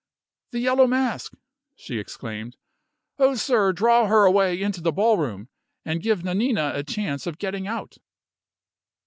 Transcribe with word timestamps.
"The 0.49 0.57
Yellow 0.57 0.87
Mask!" 0.87 1.31
she 1.75 1.99
exclaimed. 1.99 2.57
"Oh, 3.19 3.35
sir, 3.35 3.71
draw 3.71 4.07
her 4.07 4.25
away 4.25 4.59
into 4.59 4.81
the 4.81 4.91
ballroom, 4.91 5.47
and 5.85 6.01
give 6.01 6.23
Nanina 6.23 6.71
a 6.73 6.83
chance 6.83 7.27
of 7.27 7.37
getting 7.37 7.67
out!" 7.67 7.99